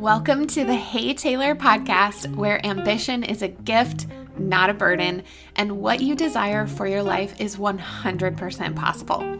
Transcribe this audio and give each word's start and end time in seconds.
Welcome 0.00 0.46
to 0.46 0.64
the 0.64 0.74
Hey 0.74 1.12
Taylor 1.12 1.54
podcast, 1.54 2.34
where 2.34 2.64
ambition 2.64 3.22
is 3.22 3.42
a 3.42 3.48
gift, 3.48 4.06
not 4.38 4.70
a 4.70 4.74
burden, 4.74 5.22
and 5.56 5.72
what 5.72 6.00
you 6.00 6.16
desire 6.16 6.66
for 6.66 6.86
your 6.86 7.02
life 7.02 7.38
is 7.38 7.56
100% 7.56 8.76
possible. 8.76 9.38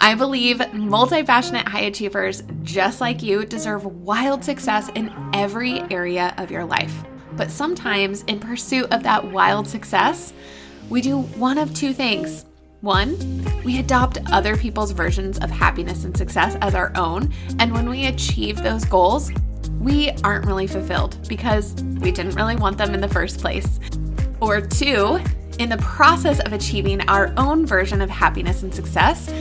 I 0.00 0.14
believe 0.14 0.72
multi 0.72 1.22
passionate 1.22 1.68
high 1.68 1.82
achievers 1.82 2.42
just 2.62 3.02
like 3.02 3.22
you 3.22 3.44
deserve 3.44 3.84
wild 3.84 4.42
success 4.42 4.88
in 4.94 5.12
every 5.34 5.82
area 5.90 6.32
of 6.38 6.50
your 6.50 6.64
life. 6.64 7.04
But 7.32 7.50
sometimes, 7.50 8.22
in 8.22 8.40
pursuit 8.40 8.90
of 8.90 9.02
that 9.02 9.30
wild 9.30 9.68
success, 9.68 10.32
we 10.88 11.02
do 11.02 11.18
one 11.18 11.58
of 11.58 11.74
two 11.74 11.92
things. 11.92 12.46
One, 12.80 13.44
we 13.62 13.78
adopt 13.78 14.16
other 14.32 14.56
people's 14.56 14.92
versions 14.92 15.38
of 15.40 15.50
happiness 15.50 16.04
and 16.04 16.16
success 16.16 16.56
as 16.62 16.74
our 16.74 16.92
own, 16.96 17.30
and 17.58 17.74
when 17.74 17.90
we 17.90 18.06
achieve 18.06 18.62
those 18.62 18.86
goals, 18.86 19.30
we 19.80 20.10
aren't 20.24 20.46
really 20.46 20.66
fulfilled 20.66 21.16
because 21.28 21.74
we 22.00 22.10
didn't 22.10 22.34
really 22.34 22.56
want 22.56 22.78
them 22.78 22.94
in 22.94 23.00
the 23.00 23.08
first 23.08 23.40
place. 23.40 23.78
Or 24.40 24.60
two, 24.60 25.20
in 25.58 25.68
the 25.68 25.78
process 25.78 26.40
of 26.40 26.52
achieving 26.52 27.00
our 27.08 27.32
own 27.36 27.66
version 27.66 28.00
of 28.00 28.10
happiness 28.10 28.62
and 28.62 28.74
success, 28.74 29.32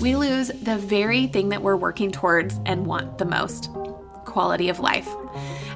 we 0.00 0.16
lose 0.16 0.48
the 0.48 0.76
very 0.76 1.26
thing 1.26 1.48
that 1.50 1.62
we're 1.62 1.76
working 1.76 2.10
towards 2.10 2.60
and 2.66 2.86
want 2.86 3.18
the 3.18 3.24
most 3.24 3.70
quality 4.24 4.68
of 4.68 4.80
life. 4.80 5.08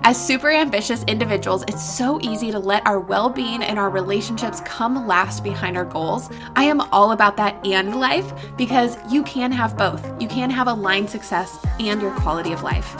As 0.02 0.22
super 0.22 0.50
ambitious 0.50 1.04
individuals, 1.04 1.62
it's 1.68 1.82
so 1.82 2.18
easy 2.22 2.50
to 2.50 2.58
let 2.58 2.86
our 2.86 3.00
well 3.00 3.28
being 3.28 3.62
and 3.62 3.78
our 3.78 3.90
relationships 3.90 4.62
come 4.62 5.06
last 5.06 5.44
behind 5.44 5.76
our 5.76 5.84
goals. 5.84 6.30
I 6.56 6.64
am 6.64 6.80
all 6.80 7.12
about 7.12 7.36
that 7.36 7.64
and 7.66 7.96
life 8.00 8.32
because 8.56 8.96
you 9.12 9.22
can 9.24 9.52
have 9.52 9.76
both. 9.76 10.02
You 10.20 10.28
can 10.28 10.48
have 10.48 10.68
aligned 10.68 11.10
success 11.10 11.58
and 11.78 12.00
your 12.00 12.12
quality 12.12 12.52
of 12.52 12.62
life. 12.62 12.96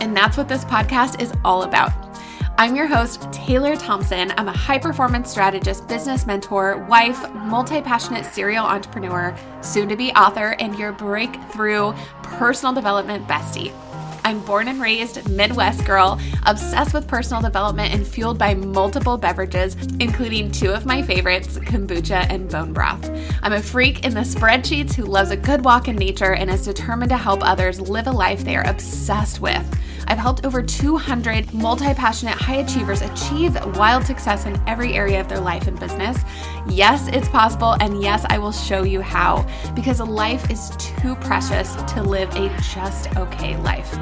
And 0.00 0.16
that's 0.16 0.36
what 0.36 0.48
this 0.48 0.64
podcast 0.64 1.20
is 1.20 1.32
all 1.44 1.62
about. 1.62 1.92
I'm 2.60 2.74
your 2.74 2.88
host, 2.88 3.30
Taylor 3.32 3.76
Thompson. 3.76 4.32
I'm 4.36 4.48
a 4.48 4.52
high 4.52 4.78
performance 4.78 5.30
strategist, 5.30 5.86
business 5.86 6.26
mentor, 6.26 6.84
wife, 6.86 7.32
multi 7.34 7.80
passionate 7.80 8.24
serial 8.26 8.64
entrepreneur, 8.64 9.36
soon 9.60 9.88
to 9.88 9.96
be 9.96 10.10
author, 10.10 10.56
and 10.58 10.76
your 10.76 10.90
breakthrough 10.90 11.92
personal 12.24 12.74
development 12.74 13.28
bestie. 13.28 13.72
I'm 14.24 14.40
born 14.40 14.68
and 14.68 14.80
raised 14.80 15.26
Midwest 15.30 15.86
girl, 15.86 16.20
obsessed 16.44 16.92
with 16.92 17.06
personal 17.06 17.40
development 17.40 17.94
and 17.94 18.06
fueled 18.06 18.38
by 18.38 18.54
multiple 18.54 19.16
beverages, 19.16 19.74
including 20.00 20.50
two 20.50 20.72
of 20.72 20.84
my 20.84 21.00
favorites, 21.00 21.58
kombucha 21.60 22.26
and 22.28 22.50
bone 22.50 22.72
broth. 22.72 23.08
I'm 23.42 23.52
a 23.52 23.62
freak 23.62 24.04
in 24.04 24.14
the 24.14 24.20
spreadsheets 24.20 24.94
who 24.94 25.04
loves 25.04 25.30
a 25.30 25.36
good 25.36 25.64
walk 25.64 25.88
in 25.88 25.96
nature 25.96 26.34
and 26.34 26.50
is 26.50 26.64
determined 26.64 27.10
to 27.10 27.16
help 27.16 27.40
others 27.42 27.80
live 27.80 28.06
a 28.06 28.12
life 28.12 28.44
they 28.44 28.56
are 28.56 28.66
obsessed 28.68 29.40
with. 29.40 29.64
I've 30.08 30.18
helped 30.18 30.46
over 30.46 30.62
200 30.62 31.52
multi 31.52 31.92
passionate 31.92 32.34
high 32.34 32.56
achievers 32.56 33.02
achieve 33.02 33.54
wild 33.76 34.04
success 34.04 34.46
in 34.46 34.60
every 34.66 34.94
area 34.94 35.20
of 35.20 35.28
their 35.28 35.38
life 35.38 35.66
and 35.66 35.78
business. 35.78 36.18
Yes, 36.68 37.08
it's 37.08 37.28
possible, 37.28 37.76
and 37.80 38.02
yes, 38.02 38.24
I 38.30 38.38
will 38.38 38.52
show 38.52 38.84
you 38.84 39.02
how 39.02 39.46
because 39.74 40.00
life 40.00 40.50
is 40.50 40.70
too 40.78 41.14
precious 41.16 41.74
to 41.92 42.02
live 42.02 42.34
a 42.36 42.48
just 42.72 43.14
okay 43.16 43.58
life. 43.58 43.96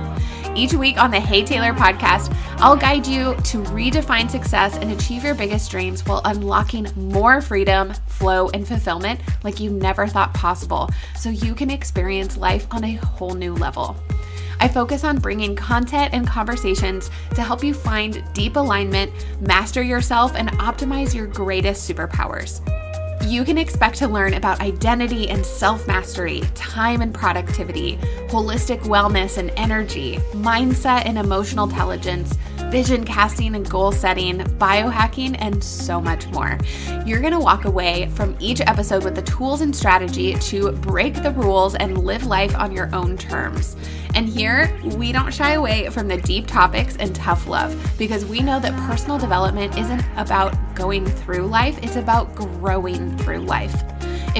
Each 0.55 0.73
week 0.73 0.97
on 0.97 1.11
the 1.11 1.21
Hey 1.21 1.45
Taylor 1.45 1.75
podcast, 1.75 2.35
I'll 2.59 2.77
guide 2.77 3.07
you 3.07 3.35
to 3.35 3.63
redefine 3.65 4.31
success 4.31 4.79
and 4.79 4.91
achieve 4.93 5.25
your 5.25 5.35
biggest 5.35 5.71
dreams 5.71 6.07
while 6.07 6.23
unlocking 6.25 6.87
more 6.97 7.43
freedom, 7.43 7.93
flow, 8.07 8.49
and 8.51 8.67
fulfillment 8.67 9.21
like 9.43 9.61
you 9.61 9.71
never 9.71 10.07
thought 10.07 10.33
possible 10.33 10.89
so 11.15 11.29
you 11.29 11.55
can 11.55 11.69
experience 11.69 12.37
life 12.37 12.67
on 12.71 12.85
a 12.85 12.95
whole 12.95 13.35
new 13.35 13.55
level. 13.55 13.97
I 14.61 14.69
focus 14.69 15.05
on 15.05 15.19
bringing 15.19 15.55
content 15.55 16.15
and 16.15 16.27
conversations 16.27 17.11
to 17.35 17.43
help 17.43 17.63
you 17.63 17.75
find 17.75 18.25
deep 18.33 18.57
alignment, 18.57 19.13
master 19.41 19.83
yourself, 19.83 20.35
and 20.35 20.49
optimize 20.59 21.15
your 21.15 21.27
greatest 21.27 21.89
superpowers. 21.89 22.61
You 23.29 23.45
can 23.45 23.59
expect 23.59 23.97
to 23.99 24.09
learn 24.09 24.35
about 24.35 24.61
identity 24.61 25.29
and 25.29 25.45
self 25.45 25.87
mastery, 25.89 26.43
time 26.55 27.03
and 27.03 27.13
productivity, 27.13 27.97
holistic 28.29 28.81
wellness 28.83 29.37
and 29.37 29.51
energy, 29.57 30.19
mindset 30.33 31.07
and 31.07 31.19
emotional 31.19 31.69
intelligence 31.69 32.39
vision 32.77 33.07
casting 33.07 33.55
and 33.55 33.71
goal 33.71 33.91
setting, 33.91 34.37
biohacking, 34.59 35.35
and 35.39 35.65
so 35.65 35.99
much 35.99 36.27
more. 36.27 36.59
You're 37.07 37.23
going 37.23 37.33
to 37.33 37.39
walk 37.39 37.65
away 37.65 38.11
from 38.11 38.37
each 38.39 38.61
episode 38.61 39.03
with 39.03 39.15
the 39.15 39.23
tools 39.23 39.63
and 39.63 39.75
strategy 39.75 40.35
to 40.35 40.73
break 40.73 41.15
the 41.23 41.31
rules 41.31 41.75
and 41.75 42.05
live 42.05 42.27
life 42.27 42.55
on 42.55 42.73
your 42.73 42.95
own 42.95 43.17
terms. 43.17 43.77
And 44.15 44.29
here, 44.29 44.79
we 44.95 45.11
don't 45.11 45.33
shy 45.33 45.53
away 45.53 45.89
from 45.89 46.07
the 46.07 46.19
deep 46.19 46.47
topics 46.47 46.99
and 46.99 47.15
tough 47.15 47.47
love 47.47 47.75
because 47.97 48.27
we 48.27 48.41
know 48.41 48.61
that 48.61 48.77
personal 48.87 49.17
development 49.17 49.79
isn't 49.79 50.05
about 50.19 50.55
going 50.75 51.07
through 51.07 51.47
life, 51.47 51.79
it's 51.83 51.97
about 51.97 52.35
growing 52.35 53.17
through 53.17 53.39
life. 53.39 53.83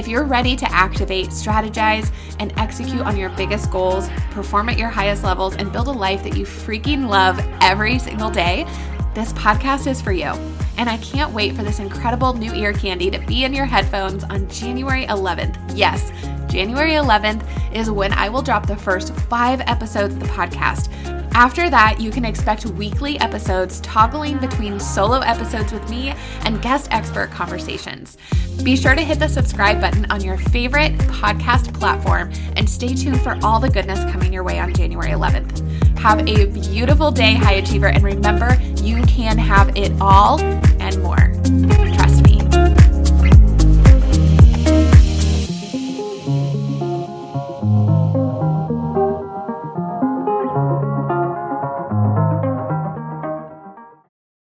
If 0.07 0.11
you're 0.11 0.23
ready 0.23 0.55
to 0.55 0.71
activate, 0.71 1.31
strategize, 1.31 2.13
and 2.39 2.53
execute 2.57 3.01
on 3.01 3.17
your 3.17 3.27
biggest 3.31 3.69
goals, 3.69 4.07
perform 4.31 4.69
at 4.69 4.77
your 4.77 4.87
highest 4.87 5.21
levels, 5.21 5.57
and 5.57 5.69
build 5.69 5.89
a 5.89 5.91
life 5.91 6.23
that 6.23 6.37
you 6.37 6.45
freaking 6.45 7.09
love 7.09 7.37
every 7.59 7.99
single 7.99 8.29
day, 8.29 8.65
this 9.13 9.33
podcast 9.33 9.85
is 9.85 10.01
for 10.01 10.13
you. 10.13 10.31
And 10.77 10.89
I 10.89 10.95
can't 10.99 11.33
wait 11.33 11.57
for 11.57 11.63
this 11.63 11.79
incredible 11.79 12.31
new 12.31 12.53
ear 12.53 12.71
candy 12.71 13.11
to 13.11 13.19
be 13.19 13.43
in 13.43 13.53
your 13.53 13.65
headphones 13.65 14.23
on 14.23 14.47
January 14.47 15.05
11th. 15.07 15.73
Yes, 15.75 16.09
January 16.49 16.91
11th 16.91 17.45
is 17.75 17.91
when 17.91 18.13
I 18.13 18.29
will 18.29 18.41
drop 18.41 18.65
the 18.65 18.77
first 18.77 19.13
five 19.13 19.59
episodes 19.59 20.13
of 20.13 20.21
the 20.21 20.27
podcast. 20.27 21.16
After 21.37 21.69
that, 21.69 22.01
you 22.01 22.09
can 22.09 22.25
expect 22.25 22.65
weekly 22.65 23.19
episodes 23.19 23.79
toggling 23.81 24.39
between 24.39 24.79
solo 24.79 25.19
episodes 25.19 25.71
with 25.71 25.87
me 25.87 26.15
and 26.45 26.59
guest 26.63 26.87
expert 26.89 27.29
conversations. 27.29 28.17
Be 28.63 28.75
sure 28.75 28.95
to 28.95 29.03
hit 29.03 29.19
the 29.19 29.29
subscribe 29.29 29.79
button 29.79 30.09
on 30.09 30.23
your 30.23 30.37
favorite 30.37 30.97
podcast 30.97 31.71
platform 31.75 32.31
and 32.55 32.67
stay 32.67 32.95
tuned 32.95 33.21
for 33.21 33.37
all 33.43 33.59
the 33.59 33.69
goodness 33.69 33.99
coming 34.11 34.33
your 34.33 34.43
way 34.43 34.57
on 34.57 34.73
January 34.73 35.11
11th. 35.11 35.99
Have 35.99 36.27
a 36.27 36.47
beautiful 36.47 37.11
day, 37.11 37.35
high 37.35 37.53
achiever, 37.53 37.89
and 37.89 38.03
remember, 38.03 38.59
you 38.81 39.03
can 39.03 39.37
have 39.37 39.77
it 39.77 39.91
all 40.01 40.39